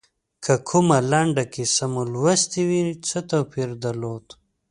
[0.43, 4.25] که کومه لنډه کیسه مو لوستي وي څه توپیر درلود.